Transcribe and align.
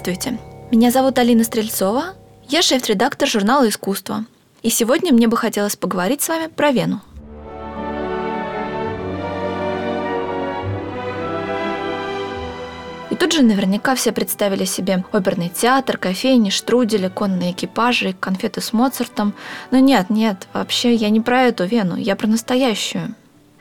Здравствуйте, 0.00 0.38
меня 0.70 0.90
зовут 0.90 1.18
Алина 1.18 1.44
Стрельцова, 1.44 2.14
я 2.48 2.62
шеф-редактор 2.62 3.28
журнала 3.28 3.68
«Искусство». 3.68 4.24
И 4.62 4.70
сегодня 4.70 5.12
мне 5.12 5.28
бы 5.28 5.36
хотелось 5.36 5.76
поговорить 5.76 6.22
с 6.22 6.28
вами 6.30 6.46
про 6.46 6.70
Вену. 6.70 7.02
И 13.10 13.14
тут 13.14 13.32
же 13.32 13.42
наверняка 13.42 13.94
все 13.94 14.12
представили 14.12 14.64
себе 14.64 15.04
оперный 15.12 15.50
театр, 15.50 15.98
кофейни, 15.98 16.48
штрудели, 16.48 17.08
конные 17.08 17.52
экипажи, 17.52 18.14
конфеты 18.18 18.62
с 18.62 18.72
Моцартом. 18.72 19.34
Но 19.70 19.80
нет, 19.80 20.08
нет, 20.08 20.48
вообще 20.54 20.94
я 20.94 21.10
не 21.10 21.20
про 21.20 21.42
эту 21.42 21.64
Вену, 21.64 21.96
я 21.96 22.16
про 22.16 22.26
настоящую. 22.26 23.14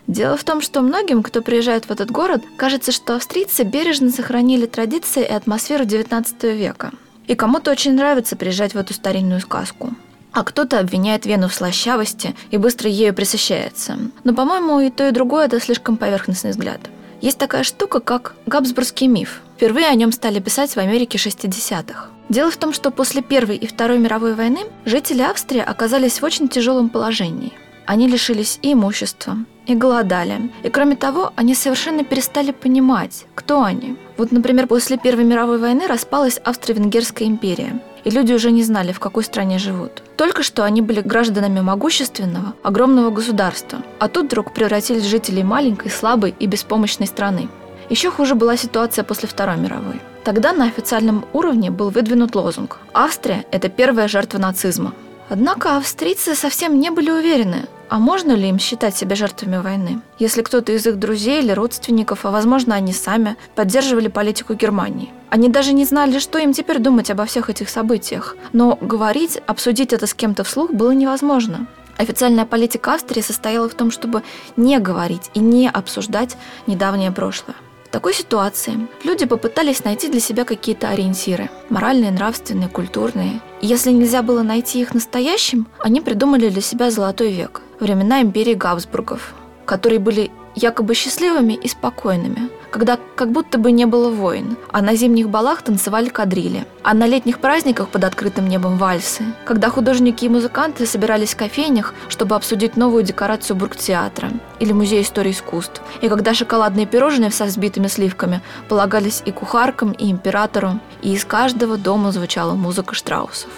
Дело 0.10 0.38
в 0.38 0.44
том, 0.44 0.60
что 0.60 0.82
многим, 0.82 1.22
кто 1.22 1.44
приезжает 1.44 1.86
в 1.86 1.92
этот 1.92 2.10
город, 2.10 2.42
кажется, 2.58 2.92
что 2.92 3.16
австрийцы 3.16 3.62
бережно 3.62 4.10
сохранили 4.10 4.66
традиции 4.66 5.22
и 5.22 5.32
атмосферу 5.32 5.84
XIX 5.84 6.58
века. 6.58 6.90
И 7.28 7.36
кому-то 7.36 7.70
очень 7.70 7.94
нравится 7.94 8.36
приезжать 8.36 8.74
в 8.74 8.78
эту 8.80 8.96
старинную 8.96 9.40
сказку. 9.40 9.94
А 10.34 10.44
кто-то 10.44 10.80
обвиняет 10.80 11.28
Вену 11.28 11.48
в 11.48 11.54
слащавости 11.54 12.36
и 12.50 12.58
быстро 12.58 12.90
ею 12.90 13.14
присыщается. 13.14 14.00
Но, 14.24 14.34
по-моему, 14.34 14.80
и 14.80 14.90
то, 14.90 15.08
и 15.08 15.12
другое– 15.12 15.46
это 15.48 15.60
слишком 15.60 15.96
поверхностный 15.96 16.52
взгляд. 16.52 16.80
Есть 17.22 17.38
такая 17.38 17.62
штука, 17.62 18.00
как 18.00 18.34
Габсбургский 18.48 19.06
миф. 19.06 19.42
Впервые 19.58 19.90
о 19.90 19.94
нем 19.94 20.12
стали 20.12 20.40
писать 20.40 20.72
в 20.72 20.80
Америке 20.80 21.20
60-х. 21.20 22.08
Дело 22.30 22.50
в 22.50 22.58
том, 22.58 22.74
что 22.74 22.90
после 22.90 23.22
Первой 23.22 23.58
и 23.58 23.68
Второй 23.68 24.00
мировой 24.00 24.34
войны 24.34 24.62
жители 24.86 25.22
Австрии 25.22 25.62
оказались 25.62 26.20
в 26.20 26.24
очень 26.24 26.50
тяжелом 26.50 26.90
положении. 26.90 27.54
Они 27.90 28.08
лишились 28.08 28.60
и 28.62 28.74
имущества, 28.74 29.36
и 29.66 29.74
голодали. 29.74 30.52
И 30.62 30.70
кроме 30.70 30.96
того, 30.96 31.34
они 31.36 31.56
совершенно 31.56 32.04
перестали 32.04 32.52
понимать, 32.52 33.26
кто 33.34 33.64
они. 33.64 33.98
Вот, 34.16 34.32
например, 34.32 34.68
после 34.68 35.00
Первой 35.00 35.24
мировой 35.24 35.58
войны 35.58 35.88
распалась 35.88 36.38
Австро-Венгерская 36.38 37.28
империя, 37.28 37.82
и 38.04 38.12
люди 38.12 38.32
уже 38.32 38.52
не 38.52 38.62
знали, 38.62 38.92
в 38.92 39.00
какой 39.00 39.24
стране 39.24 39.58
живут. 39.58 40.04
Только 40.18 40.44
что 40.44 40.66
они 40.66 40.84
были 40.84 41.02
гражданами 41.02 41.62
могущественного, 41.62 42.54
огромного 42.62 43.10
государства, 43.10 43.80
а 43.98 44.08
тут 44.08 44.28
вдруг 44.28 44.54
превратились 44.54 45.06
жителей 45.06 45.44
маленькой, 45.44 45.90
слабой 45.90 46.36
и 46.38 46.46
беспомощной 46.46 47.08
страны. 47.08 47.50
Еще 47.90 48.12
хуже 48.12 48.36
была 48.36 48.56
ситуация 48.56 49.04
после 49.04 49.28
Второй 49.28 49.58
мировой. 49.58 50.00
Тогда 50.24 50.54
на 50.54 50.66
официальном 50.66 51.26
уровне 51.34 51.72
был 51.72 51.90
выдвинут 51.90 52.36
лозунг 52.36 52.78
«Австрия– 52.94 53.46
это 53.52 53.68
первая 53.68 54.08
жертва 54.08 54.38
нацизма». 54.38 54.94
Однако 55.28 55.78
австрийцы 55.78 56.34
совсем 56.34 56.80
не 56.80 56.90
были 56.90 57.12
уверены, 57.12 57.68
а 57.90 58.00
можно 58.00 58.34
ли 58.34 58.48
им 58.48 58.60
считать 58.60 58.96
себя 58.96 59.16
жертвами 59.16 59.58
войны, 59.58 60.02
если 60.20 60.42
кто-то 60.42 60.72
из 60.72 60.86
их 60.86 60.98
друзей 60.98 61.42
или 61.42 61.52
родственников, 61.52 62.26
а 62.26 62.32
возможно 62.32 62.76
они 62.76 62.94
сами, 62.94 63.36
поддерживали 63.56 64.08
политику 64.08 64.54
Германии? 64.54 65.12
Они 65.30 65.50
даже 65.50 65.74
не 65.74 65.86
знали, 65.86 66.20
что 66.20 66.40
им 66.40 66.54
теперь 66.54 66.80
думать 66.80 67.10
обо 67.10 67.26
всех 67.26 67.50
этих 67.50 67.70
событиях. 67.70 68.38
Но 68.54 68.78
говорить, 68.80 69.40
обсудить 69.48 69.94
это 69.94 70.08
с 70.08 70.14
кем-то 70.14 70.44
вслух 70.44 70.72
было 70.72 70.92
невозможно. 70.92 71.68
Официальная 71.98 72.46
политика 72.46 72.94
Австрии 72.94 73.22
состояла 73.22 73.68
в 73.68 73.74
том, 73.74 73.92
чтобы 73.92 74.24
не 74.56 74.80
говорить 74.80 75.30
и 75.34 75.40
не 75.40 75.70
обсуждать 75.70 76.38
недавнее 76.66 77.12
прошлое. 77.12 77.58
В 77.86 77.92
такой 77.92 78.14
ситуации 78.14 78.88
люди 79.04 79.26
попытались 79.26 79.84
найти 79.84 80.10
для 80.10 80.20
себя 80.20 80.46
какие-то 80.46 80.90
ориентиры– 80.90 81.50
моральные, 81.70 82.12
нравственные, 82.12 82.70
культурные. 82.70 83.42
И 83.62 83.68
если 83.68 83.92
нельзя 83.92 84.22
было 84.22 84.44
найти 84.44 84.80
их 84.80 84.94
настоящим, 84.94 85.68
они 85.80 86.00
придумали 86.00 86.50
для 86.50 86.62
себя 86.62 86.92
«золотой 86.92 87.32
век»– 87.32 87.62
времена 87.80 88.22
империи 88.22 88.54
Габсбургов, 88.54 89.34
которые 89.66 90.00
были 90.00 90.32
якобы 90.56 90.94
счастливыми 90.94 91.54
и 91.54 91.68
спокойными, 91.68 92.50
когда 92.72 93.00
как 93.16 93.32
будто 93.32 93.58
бы 93.58 93.72
не 93.72 93.86
было 93.86 94.10
войн, 94.10 94.58
а 94.72 94.82
на 94.82 94.96
зимних 94.96 95.30
балах 95.30 95.62
танцевали 95.62 96.10
кадрили, 96.10 96.66
а 96.84 96.94
на 96.94 97.08
летних 97.08 97.40
праздниках 97.40 97.90
под 97.90 98.04
открытым 98.04 98.48
небом 98.48 98.78
вальсы, 98.78 99.24
когда 99.46 99.70
художники 99.70 100.26
и 100.26 100.30
музыканты 100.30 100.86
собирались 100.86 101.34
в 101.34 101.38
кофейнях, 101.38 101.94
чтобы 102.10 102.36
обсудить 102.36 102.78
новую 102.78 103.04
декорацию 103.04 103.56
бургтеатра 103.56 104.30
или 104.60 104.74
музей 104.74 105.02
истории 105.02 105.32
искусств, 105.32 105.82
и 106.02 106.10
когда 106.10 106.34
шоколадные 106.34 106.86
пирожные 106.86 107.32
со 107.32 107.46
взбитыми 107.46 107.88
сливками 107.88 108.42
полагались 108.68 109.24
и 109.26 109.32
кухаркам, 109.32 109.92
и 109.92 110.12
императору, 110.12 110.80
и 111.02 111.14
из 111.14 111.26
каждого 111.26 111.78
дома 111.78 112.12
звучала 112.12 112.54
музыка 112.54 112.96
Штраусов. 112.96 113.50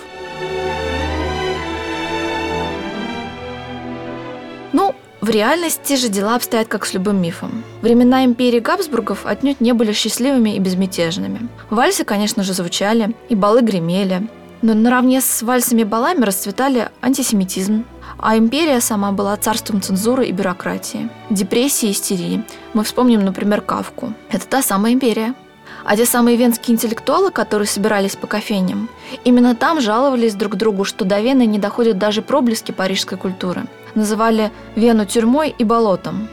Ну, 0.42 0.91
в 5.22 5.30
реальности 5.30 5.96
же 5.96 6.10
дела 6.10 6.36
обстоят 6.36 6.68
как 6.68 6.86
с 6.86 6.94
любым 6.96 7.22
мифом. 7.22 7.64
Времена 7.82 8.26
империи 8.26 8.60
Габсбургов 8.60 9.28
отнюдь 9.28 9.62
не 9.62 9.72
были 9.74 9.94
счастливыми 9.94 10.56
и 10.56 10.60
безмятежными. 10.60 11.48
Вальсы, 11.70 12.04
конечно 12.04 12.42
же, 12.42 12.54
звучали, 12.54 13.16
и 13.30 13.36
балы 13.36 13.62
гремели. 13.62 14.28
Но 14.64 14.74
наравне 14.74 15.22
с 15.22 15.42
вальсами 15.44 15.82
и 15.82 15.86
балами 15.86 16.24
расцветали 16.24 16.90
антисемитизм, 17.02 17.86
а 18.18 18.38
империя 18.38 18.82
сама 18.82 19.12
была 19.12 19.38
царством 19.38 19.82
цензуры 19.82 20.28
и 20.28 20.32
бюрократии, 20.32 21.10
депрессии 21.30 21.90
и 21.90 21.92
истерии. 21.92 22.44
Мы 22.74 22.84
вспомним, 22.84 23.24
например, 23.24 23.62
Кавку. 23.62 24.14
Это 24.30 24.48
та 24.48 24.62
самая 24.62 24.94
империя. 24.94 25.34
А 25.84 25.96
те 25.96 26.06
самые 26.06 26.38
венские 26.38 26.76
интеллектуалы, 26.76 27.32
которые 27.32 27.68
собирались 27.68 28.16
по 28.16 28.28
кофейням, 28.28 28.90
именно 29.24 29.56
там 29.56 29.82
жаловались 29.82 30.36
друг 30.36 30.56
другу, 30.56 30.84
что 30.84 31.06
до 31.06 31.20
Вены 31.20 31.46
не 31.46 31.60
доходят 31.60 31.98
даже 31.98 32.22
проблески 32.22 32.72
парижской 32.72 33.18
культуры– 33.18 33.66
называли 33.96 34.52
Вену 34.76 35.06
тюрьмой 35.06 35.54
и 35.58 35.64
болотом. 35.64 36.28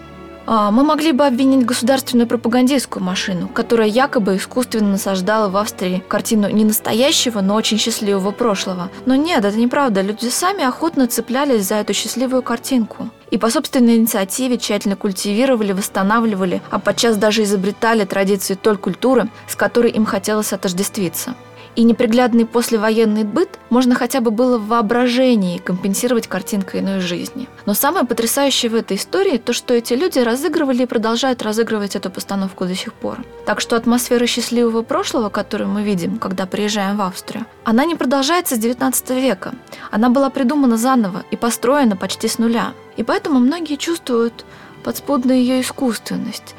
А, 0.46 0.70
мы 0.70 0.82
могли 0.82 1.12
бы 1.12 1.26
обвинить 1.26 1.66
государственную 1.66 2.26
пропагандистскую 2.26 3.04
машину, 3.04 3.48
которая 3.48 3.88
якобы 3.88 4.36
искусственно 4.36 4.92
насаждала 4.92 5.50
в 5.50 5.56
Австрии 5.58 6.02
картину 6.08 6.48
не 6.48 6.64
настоящего, 6.64 7.42
но 7.42 7.54
очень 7.54 7.78
счастливого 7.78 8.30
прошлого. 8.30 8.90
Но 9.04 9.14
нет, 9.14 9.44
это 9.44 9.58
неправда. 9.58 10.00
Люди 10.00 10.28
сами 10.28 10.64
охотно 10.64 11.06
цеплялись 11.06 11.66
за 11.66 11.76
эту 11.76 11.92
счастливую 11.92 12.42
картинку. 12.42 13.10
И 13.30 13.38
по 13.38 13.50
собственной 13.50 13.96
инициативе 13.96 14.58
тщательно 14.58 14.96
культивировали, 14.96 15.72
восстанавливали, 15.72 16.62
а 16.70 16.78
подчас 16.78 17.16
даже 17.16 17.42
изобретали 17.42 18.04
традиции 18.04 18.54
той 18.54 18.76
культуры, 18.76 19.28
с 19.46 19.54
которой 19.54 19.90
им 19.90 20.06
хотелось 20.06 20.52
отождествиться 20.52 21.34
и 21.78 21.84
неприглядный 21.84 22.44
послевоенный 22.44 23.22
быт 23.22 23.50
можно 23.70 23.94
хотя 23.94 24.20
бы 24.20 24.32
было 24.32 24.58
в 24.58 24.66
воображении 24.66 25.58
компенсировать 25.58 26.26
картинкой 26.26 26.80
иной 26.80 26.98
жизни. 26.98 27.48
Но 27.66 27.74
самое 27.74 28.04
потрясающее 28.04 28.68
в 28.68 28.74
этой 28.74 28.96
истории 28.96 29.38
то, 29.38 29.52
что 29.52 29.74
эти 29.74 29.94
люди 29.94 30.18
разыгрывали 30.18 30.82
и 30.82 30.86
продолжают 30.86 31.40
разыгрывать 31.40 31.94
эту 31.94 32.10
постановку 32.10 32.64
до 32.64 32.74
сих 32.74 32.92
пор. 32.94 33.24
Так 33.46 33.60
что 33.60 33.76
атмосфера 33.76 34.26
счастливого 34.26 34.82
прошлого, 34.82 35.28
которую 35.28 35.70
мы 35.70 35.84
видим, 35.84 36.18
когда 36.18 36.46
приезжаем 36.46 36.96
в 36.96 37.02
Австрию, 37.02 37.46
она 37.62 37.84
не 37.84 37.94
продолжается 37.94 38.56
с 38.56 38.58
19 38.58 39.10
века. 39.10 39.54
Она 39.92 40.10
была 40.10 40.30
придумана 40.30 40.76
заново 40.76 41.22
и 41.30 41.36
построена 41.36 41.96
почти 41.96 42.26
с 42.26 42.38
нуля. 42.38 42.72
И 42.96 43.04
поэтому 43.04 43.38
многие 43.38 43.76
чувствуют 43.76 44.44
подспудную 44.82 45.38
ее 45.38 45.60
искусственность, 45.60 46.56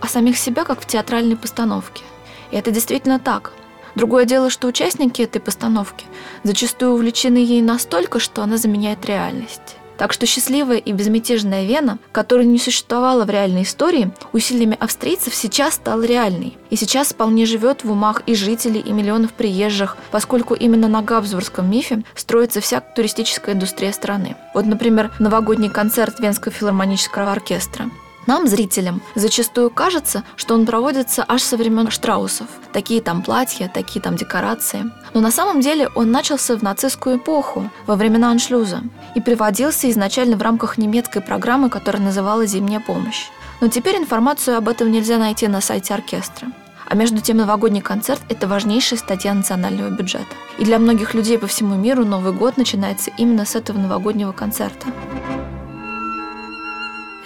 а 0.00 0.08
самих 0.08 0.36
себя 0.36 0.64
как 0.64 0.82
в 0.82 0.86
театральной 0.86 1.36
постановке. 1.36 2.04
И 2.50 2.56
это 2.56 2.70
действительно 2.70 3.18
так– 3.18 3.52
Другое 3.94 4.24
дело, 4.24 4.50
что 4.50 4.68
участники 4.68 5.22
этой 5.22 5.40
постановки 5.40 6.06
зачастую 6.44 6.92
увлечены 6.92 7.38
ей 7.38 7.62
настолько, 7.62 8.18
что 8.18 8.42
она 8.42 8.56
заменяет 8.56 9.04
реальность. 9.04 9.76
Так 9.98 10.12
что 10.12 10.26
счастливая 10.26 10.78
и 10.78 10.92
безмятежная 10.92 11.64
Вена, 11.64 11.98
которая 12.10 12.46
не 12.46 12.58
существовала 12.58 13.24
в 13.24 13.30
реальной 13.30 13.62
истории, 13.62 14.10
усилиями 14.32 14.76
австрийцев 14.80 15.34
сейчас 15.34 15.74
стала 15.74 16.02
реальной. 16.02 16.56
И 16.70 16.76
сейчас 16.76 17.12
вполне 17.12 17.46
живет 17.46 17.84
в 17.84 17.92
умах 17.92 18.22
и 18.26 18.34
жителей, 18.34 18.80
и 18.80 18.90
миллионов 18.90 19.32
приезжих, 19.32 19.96
поскольку 20.10 20.54
именно 20.54 20.88
на 20.88 21.02
Габсбургском 21.02 21.70
мифе 21.70 22.02
строится 22.16 22.60
вся 22.60 22.80
туристическая 22.80 23.54
индустрия 23.54 23.92
страны. 23.92 24.34
Вот, 24.54 24.66
например, 24.66 25.12
новогодний 25.20 25.70
концерт 25.70 26.18
Венского 26.18 26.52
филармонического 26.52 27.30
оркестра. 27.30 27.90
Нам, 28.26 28.46
зрителям, 28.46 29.02
зачастую 29.14 29.70
кажется, 29.70 30.22
что 30.36 30.54
он 30.54 30.64
проводится 30.64 31.24
аж 31.26 31.42
со 31.42 31.56
времен 31.56 31.90
Штраусов. 31.90 32.46
Такие 32.72 33.00
там 33.00 33.22
платья, 33.22 33.70
такие 33.72 34.00
там 34.00 34.16
декорации. 34.16 34.90
Но 35.12 35.20
на 35.20 35.30
самом 35.30 35.60
деле 35.60 35.88
он 35.94 36.10
начался 36.10 36.56
в 36.56 36.62
нацистскую 36.62 37.16
эпоху, 37.16 37.68
во 37.86 37.96
времена 37.96 38.30
аншлюза, 38.30 38.82
и 39.14 39.20
приводился 39.20 39.90
изначально 39.90 40.36
в 40.36 40.42
рамках 40.42 40.78
немецкой 40.78 41.20
программы, 41.20 41.68
которая 41.68 42.02
называлась 42.02 42.50
«Зимняя 42.50 42.80
помощь». 42.80 43.26
Но 43.60 43.68
теперь 43.68 43.96
информацию 43.96 44.56
об 44.56 44.68
этом 44.68 44.90
нельзя 44.90 45.18
найти 45.18 45.48
на 45.48 45.60
сайте 45.60 45.94
оркестра. 45.94 46.48
А 46.88 46.94
между 46.94 47.20
тем 47.20 47.38
новогодний 47.38 47.80
концерт– 47.80 48.20
это 48.28 48.46
важнейшая 48.46 48.98
статья 48.98 49.32
национального 49.34 49.90
бюджета. 49.90 50.34
И 50.58 50.64
для 50.64 50.78
многих 50.78 51.14
людей 51.14 51.38
по 51.38 51.46
всему 51.46 51.74
миру 51.74 52.04
Новый 52.04 52.32
год 52.32 52.56
начинается 52.56 53.10
именно 53.16 53.46
с 53.46 53.56
этого 53.56 53.78
новогоднего 53.78 54.32
концерта. 54.32 54.88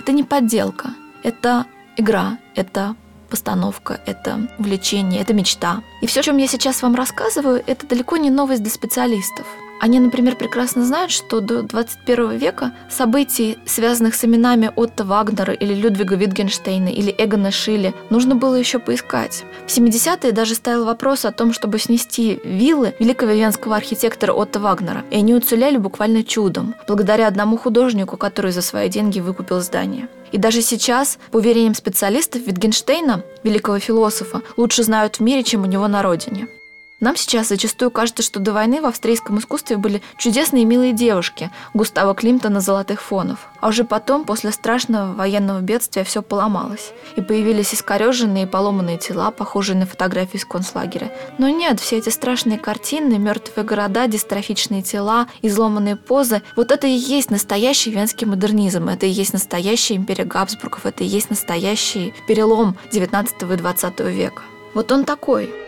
Это 0.06 0.12
не 0.12 0.22
подделка, 0.22 0.90
это 1.24 1.66
игра, 1.96 2.38
это 2.54 2.94
постановка, 3.28 4.00
это 4.06 4.48
влечение, 4.56 5.20
это 5.20 5.34
мечта. 5.34 5.82
И 6.00 6.06
все, 6.06 6.20
о 6.20 6.22
чем 6.22 6.36
я 6.36 6.46
сейчас 6.46 6.80
вам 6.80 6.94
рассказываю, 6.94 7.60
это 7.66 7.88
далеко 7.88 8.16
не 8.16 8.30
новость 8.30 8.62
для 8.62 8.70
специалистов. 8.70 9.48
Они, 9.78 10.00
например, 10.00 10.36
прекрасно 10.36 10.84
знают, 10.84 11.10
что 11.10 11.40
до 11.40 11.62
21 11.62 12.38
века 12.38 12.72
событий, 12.88 13.58
связанных 13.66 14.14
с 14.14 14.24
именами 14.24 14.70
Отто 14.74 15.04
Вагнера 15.04 15.52
или 15.52 15.74
Людвига 15.74 16.16
Витгенштейна 16.16 16.88
или 16.88 17.14
Эгона 17.16 17.50
Шилли, 17.50 17.94
нужно 18.08 18.34
было 18.36 18.54
еще 18.54 18.78
поискать. 18.78 19.44
В 19.66 19.70
70-е 19.70 20.32
даже 20.32 20.54
стоял 20.54 20.84
вопрос 20.84 21.24
о 21.24 21.32
том, 21.32 21.52
чтобы 21.52 21.78
снести 21.78 22.40
виллы 22.42 22.94
великого 22.98 23.32
венского 23.32 23.76
архитектора 23.76 24.32
Отто 24.32 24.60
Вагнера, 24.60 25.04
и 25.10 25.16
они 25.16 25.34
уцелели 25.34 25.76
буквально 25.76 26.24
чудом, 26.24 26.74
благодаря 26.88 27.28
одному 27.28 27.58
художнику, 27.58 28.16
который 28.16 28.52
за 28.52 28.62
свои 28.62 28.88
деньги 28.88 29.20
выкупил 29.20 29.60
здание. 29.60 30.08
И 30.32 30.38
даже 30.38 30.62
сейчас, 30.62 31.18
по 31.30 31.36
уверениям 31.36 31.74
специалистов, 31.74 32.42
Витгенштейна, 32.46 33.22
великого 33.44 33.78
философа, 33.78 34.42
лучше 34.56 34.82
знают 34.82 35.16
в 35.16 35.20
мире, 35.20 35.42
чем 35.42 35.62
у 35.62 35.66
него 35.66 35.86
на 35.86 36.02
родине. 36.02 36.48
Нам 36.98 37.14
сейчас 37.14 37.48
зачастую 37.48 37.90
кажется, 37.90 38.22
что 38.22 38.40
до 38.40 38.54
войны 38.54 38.80
в 38.80 38.86
австрийском 38.86 39.38
искусстве 39.38 39.76
были 39.76 40.00
чудесные 40.16 40.62
и 40.62 40.66
милые 40.66 40.94
девушки 40.94 41.50
Густава 41.74 42.14
Климта 42.14 42.48
на 42.48 42.60
золотых 42.60 43.02
фонов. 43.02 43.48
А 43.60 43.68
уже 43.68 43.84
потом, 43.84 44.24
после 44.24 44.50
страшного 44.50 45.12
военного 45.12 45.60
бедствия, 45.60 46.04
все 46.04 46.22
поломалось. 46.22 46.92
И 47.16 47.20
появились 47.20 47.74
искореженные 47.74 48.44
и 48.44 48.46
поломанные 48.48 48.96
тела, 48.96 49.30
похожие 49.30 49.76
на 49.76 49.84
фотографии 49.84 50.38
из 50.38 50.46
концлагеря. 50.46 51.12
Но 51.36 51.50
нет, 51.50 51.80
все 51.80 51.98
эти 51.98 52.08
страшные 52.08 52.58
картины, 52.58 53.18
мертвые 53.18 53.66
города, 53.66 54.06
дистрофичные 54.06 54.80
тела, 54.80 55.26
изломанные 55.42 55.96
позы, 55.96 56.40
вот 56.56 56.72
это 56.72 56.86
и 56.86 56.92
есть 56.92 57.30
настоящий 57.30 57.90
венский 57.90 58.26
модернизм, 58.26 58.88
это 58.88 59.04
и 59.04 59.10
есть 59.10 59.34
настоящая 59.34 59.96
империя 59.96 60.24
Габсбургов, 60.24 60.86
это 60.86 61.04
и 61.04 61.06
есть 61.06 61.28
настоящий 61.28 62.14
перелом 62.26 62.78
19 62.90 63.42
и 63.42 63.56
20 63.56 64.00
века. 64.00 64.42
Вот 64.72 64.90
он 64.92 65.04
такой– 65.04 65.52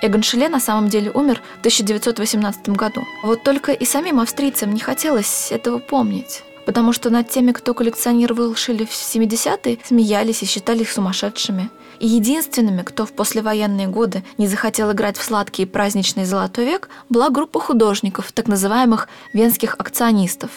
Эгон 0.00 0.22
Шиле 0.22 0.48
на 0.48 0.60
самом 0.60 0.88
деле 0.88 1.10
умер 1.10 1.42
в 1.56 1.58
1918 1.60 2.68
году. 2.70 3.02
Вот 3.22 3.42
только 3.42 3.72
и 3.72 3.84
самим 3.84 4.20
австрийцам 4.20 4.72
не 4.72 4.80
хотелось 4.80 5.50
этого 5.50 5.78
помнить 5.78 6.42
потому 6.68 6.92
что 6.92 7.08
над 7.08 7.30
теми, 7.30 7.52
кто 7.52 7.72
коллекционировал 7.72 8.54
Шиле 8.54 8.84
в 8.84 8.90
70-е, 8.90 9.78
смеялись 9.82 10.42
и 10.42 10.46
считали 10.46 10.82
их 10.82 10.90
сумасшедшими. 10.92 11.70
И 11.98 12.06
единственными, 12.06 12.82
кто 12.82 13.06
в 13.06 13.12
послевоенные 13.14 13.86
годы 13.86 14.22
не 14.36 14.46
захотел 14.46 14.92
играть 14.92 15.16
в 15.16 15.24
сладкий 15.24 15.62
и 15.62 15.64
праздничный 15.66 16.26
золотой 16.26 16.66
век, 16.66 16.90
была 17.08 17.30
группа 17.30 17.58
художников, 17.58 18.32
так 18.32 18.48
называемых 18.48 19.08
венских 19.32 19.76
акционистов. 19.78 20.50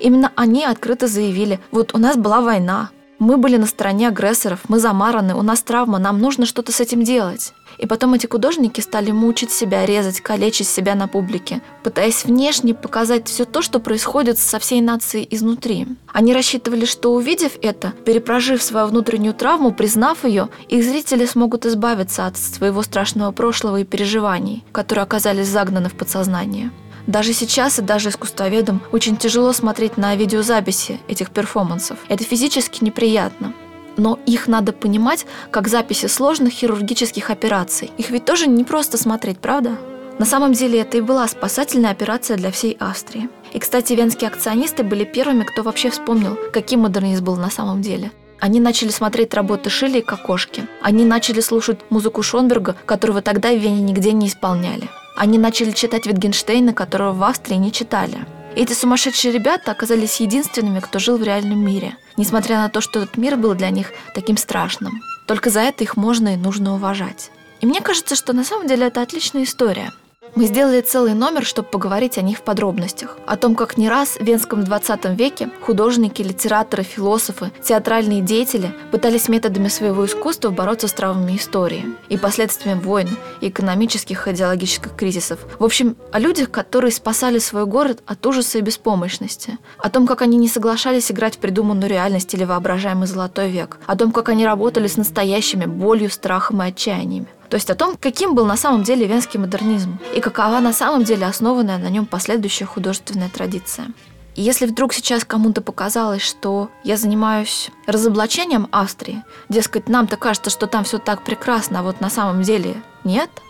Именно 0.00 0.32
они 0.34 0.64
открыто 0.64 1.08
заявили, 1.08 1.60
вот 1.70 1.94
у 1.94 1.98
нас 1.98 2.16
была 2.16 2.40
война, 2.40 2.88
мы 3.18 3.36
были 3.36 3.56
на 3.56 3.66
стороне 3.66 4.08
агрессоров, 4.08 4.60
мы 4.68 4.78
замараны, 4.78 5.34
у 5.34 5.42
нас 5.42 5.62
травма, 5.62 5.98
нам 5.98 6.18
нужно 6.18 6.46
что-то 6.46 6.72
с 6.72 6.80
этим 6.80 7.02
делать. 7.02 7.52
И 7.78 7.86
потом 7.86 8.14
эти 8.14 8.26
художники 8.26 8.80
стали 8.80 9.10
мучить 9.10 9.50
себя, 9.50 9.84
резать, 9.84 10.20
калечить 10.20 10.68
себя 10.68 10.94
на 10.94 11.08
публике, 11.08 11.60
пытаясь 11.82 12.24
внешне 12.24 12.74
показать 12.74 13.28
все 13.28 13.44
то, 13.44 13.62
что 13.62 13.80
происходит 13.80 14.38
со 14.38 14.58
всей 14.58 14.80
нацией 14.80 15.26
изнутри. 15.30 15.86
Они 16.12 16.32
рассчитывали, 16.32 16.84
что 16.84 17.12
увидев 17.12 17.52
это, 17.62 17.92
перепрожив 18.04 18.62
свою 18.62 18.86
внутреннюю 18.86 19.34
травму, 19.34 19.72
признав 19.72 20.24
ее, 20.24 20.48
их 20.68 20.84
зрители 20.84 21.26
смогут 21.26 21.66
избавиться 21.66 22.26
от 22.26 22.36
своего 22.36 22.82
страшного 22.82 23.32
прошлого 23.32 23.80
и 23.80 23.84
переживаний, 23.84 24.64
которые 24.72 25.02
оказались 25.02 25.48
загнаны 25.48 25.88
в 25.88 25.94
подсознание. 25.94 26.70
Даже 27.06 27.32
сейчас 27.32 27.78
и 27.78 27.82
даже 27.82 28.08
искусствоведам 28.08 28.82
очень 28.92 29.16
тяжело 29.16 29.52
смотреть 29.52 29.96
на 29.96 30.16
видеозаписи 30.16 31.00
этих 31.08 31.30
перформансов. 31.30 31.98
Это 32.08 32.24
физически 32.24 32.82
неприятно 32.82 33.54
но 33.96 34.18
их 34.26 34.48
надо 34.48 34.72
понимать 34.72 35.26
как 35.50 35.68
записи 35.68 36.06
сложных 36.06 36.52
хирургических 36.52 37.30
операций. 37.30 37.92
Их 37.96 38.10
ведь 38.10 38.24
тоже 38.24 38.48
не 38.48 38.64
просто 38.64 38.98
смотреть, 38.98 39.38
правда? 39.38 39.76
На 40.18 40.26
самом 40.26 40.52
деле 40.52 40.80
это 40.80 40.98
и 40.98 41.00
была 41.00 41.26
спасательная 41.26 41.90
операция 41.90 42.36
для 42.36 42.50
всей 42.50 42.76
Австрии. 42.78 43.28
И, 43.52 43.58
кстати, 43.58 43.92
венские 43.92 44.28
акционисты 44.28 44.84
были 44.84 45.04
первыми, 45.04 45.42
кто 45.42 45.62
вообще 45.62 45.90
вспомнил, 45.90 46.38
каким 46.52 46.80
модернизм 46.80 47.24
был 47.24 47.36
на 47.36 47.50
самом 47.50 47.82
деле. 47.82 48.12
Они 48.40 48.60
начали 48.60 48.90
смотреть 48.90 49.34
работы 49.34 49.70
Шилли 49.70 49.98
и 49.98 50.02
Кокошки. 50.02 50.66
Они 50.82 51.04
начали 51.04 51.40
слушать 51.40 51.78
музыку 51.90 52.22
Шонберга, 52.22 52.76
которого 52.84 53.22
тогда 53.22 53.50
в 53.50 53.58
Вене 53.58 53.80
нигде 53.80 54.12
не 54.12 54.28
исполняли. 54.28 54.88
Они 55.16 55.38
начали 55.38 55.70
читать 55.70 56.06
Витгенштейна, 56.06 56.74
которого 56.74 57.12
в 57.12 57.22
Австрии 57.22 57.56
не 57.56 57.72
читали. 57.72 58.26
Эти 58.56 58.72
сумасшедшие 58.72 59.32
ребята 59.32 59.70
оказались 59.70 60.20
единственными, 60.20 60.80
кто 60.80 60.98
жил 60.98 61.16
в 61.16 61.22
реальном 61.22 61.64
мире, 61.64 61.96
несмотря 62.16 62.58
на 62.58 62.68
то, 62.68 62.80
что 62.80 63.00
этот 63.00 63.16
мир 63.16 63.36
был 63.36 63.54
для 63.54 63.70
них 63.70 63.92
таким 64.14 64.36
страшным. 64.36 65.00
Только 65.26 65.50
за 65.50 65.60
это 65.60 65.82
их 65.82 65.96
можно 65.96 66.34
и 66.34 66.36
нужно 66.36 66.74
уважать. 66.74 67.30
И 67.60 67.66
мне 67.66 67.80
кажется, 67.80 68.14
что 68.14 68.32
на 68.32 68.44
самом 68.44 68.66
деле 68.68 68.86
это 68.86 69.02
отличная 69.02 69.44
история– 69.44 69.92
мы 70.34 70.46
сделали 70.46 70.80
целый 70.80 71.14
номер, 71.14 71.44
чтобы 71.44 71.68
поговорить 71.68 72.18
о 72.18 72.22
них 72.22 72.38
в 72.38 72.42
подробностях. 72.42 73.18
О 73.26 73.36
том, 73.36 73.54
как 73.54 73.76
не 73.76 73.88
раз 73.88 74.16
в 74.16 74.22
Венском 74.22 74.64
20 74.64 75.04
веке 75.16 75.50
художники, 75.60 76.22
литераторы, 76.22 76.82
философы, 76.82 77.52
театральные 77.62 78.20
деятели 78.20 78.74
пытались 78.90 79.28
методами 79.28 79.68
своего 79.68 80.04
искусства 80.06 80.50
бороться 80.50 80.88
с 80.88 80.92
травмами 80.92 81.36
истории 81.36 81.86
и 82.08 82.16
последствиями 82.16 82.80
войн, 82.80 83.08
и 83.40 83.48
экономических 83.48 84.26
и 84.26 84.32
идеологических 84.32 84.96
кризисов. 84.96 85.38
В 85.58 85.64
общем, 85.64 85.96
о 86.12 86.18
людях, 86.18 86.50
которые 86.50 86.90
спасали 86.90 87.38
свой 87.38 87.66
город 87.66 88.02
от 88.06 88.26
ужаса 88.26 88.58
и 88.58 88.62
беспомощности. 88.62 89.58
О 89.78 89.88
том, 89.90 90.06
как 90.06 90.22
они 90.22 90.36
не 90.36 90.48
соглашались 90.48 91.10
играть 91.12 91.36
в 91.36 91.38
придуманную 91.38 91.88
реальность 91.88 92.34
или 92.34 92.44
воображаемый 92.44 93.06
золотой 93.06 93.50
век. 93.50 93.78
О 93.86 93.96
том, 93.96 94.10
как 94.10 94.28
они 94.28 94.44
работали 94.44 94.88
с 94.88 94.96
настоящими 94.96 95.66
болью, 95.66 96.10
страхом 96.10 96.62
и 96.62 96.66
отчаяниями. 96.66 97.28
То 97.54 97.56
есть 97.56 97.70
о 97.70 97.76
том, 97.76 97.96
каким 97.96 98.34
был 98.34 98.46
на 98.46 98.56
самом 98.56 98.82
деле 98.82 99.06
венский 99.06 99.38
модернизм 99.38 99.96
и 100.12 100.18
какова 100.18 100.58
на 100.58 100.72
самом 100.72 101.04
деле 101.04 101.24
основанная 101.24 101.78
на 101.78 101.88
нем 101.88 102.04
последующая 102.04 102.64
художественная 102.64 103.28
традиция. 103.28 103.92
И 104.34 104.42
если 104.42 104.66
вдруг 104.66 104.92
сейчас 104.92 105.24
кому-то 105.24 105.60
показалось, 105.62 106.22
что 106.22 106.68
я 106.82 106.96
занимаюсь 106.96 107.70
разоблачением 107.86 108.66
Австрии, 108.72 109.22
дескать, 109.48 109.88
нам-то 109.88 110.16
кажется, 110.16 110.50
что 110.50 110.66
там 110.66 110.82
все 110.82 110.98
так 110.98 111.22
прекрасно, 111.22 111.78
а 111.78 111.82
вот 111.84 112.00
на 112.00 112.10
самом 112.10 112.42
деле 112.42 112.82
нет– 113.04 113.30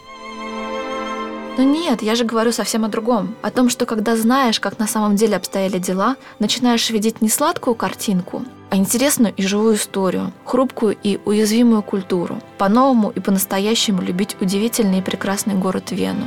но 1.56 1.62
нет, 1.62 2.02
я 2.02 2.16
же 2.16 2.24
говорю 2.24 2.50
совсем 2.50 2.84
о 2.84 2.88
другом. 2.88 3.36
О 3.40 3.50
том, 3.50 3.70
что 3.70 3.86
когда 3.86 4.16
знаешь, 4.16 4.58
как 4.58 4.80
на 4.80 4.88
самом 4.88 5.14
деле 5.14 5.36
обстояли 5.36 5.78
дела, 5.78 6.16
начинаешь 6.40 6.90
видеть 6.90 7.22
не 7.22 7.28
сладкую 7.28 7.76
картинку, 7.76 8.42
а 8.74 8.76
интересную 8.76 9.32
и 9.36 9.42
живую 9.46 9.76
историю, 9.76 10.32
хрупкую 10.44 10.96
и 11.00 11.20
уязвимую 11.24 11.80
культуру. 11.80 12.40
По-новому 12.58 13.10
и 13.10 13.20
по-настоящему 13.20 14.02
любить 14.02 14.36
удивительный 14.40 14.98
и 14.98 15.00
прекрасный 15.00 15.54
город 15.54 15.92
Вену. 15.92 16.24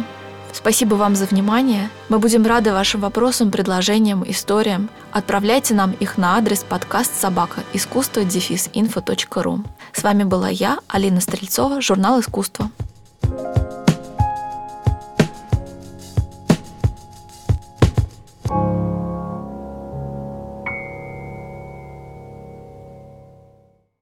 Спасибо 0.53 0.95
вам 0.95 1.13
за 1.17 1.25
внимание. 1.25 1.89
Мы 2.07 2.19
будем 2.19 2.45
рады 2.45 2.71
вашим 2.71 3.01
вопросам, 3.01 3.51
предложениям, 3.51 4.23
историям. 4.25 4.89
Отправляйте 5.11 5.73
нам 5.73 5.91
их 5.99 6.17
на 6.17 6.37
адрес 6.37 6.63
подкаст 6.63 7.19
собака 7.19 7.63
искусство 7.73 8.21
инфо.ру. 8.21 9.63
С 9.91 10.03
вами 10.03 10.23
была 10.23 10.47
я, 10.47 10.79
Алина 10.87 11.19
Стрельцова, 11.19 11.81
журнал 11.81 12.21
«Искусство». 12.21 12.71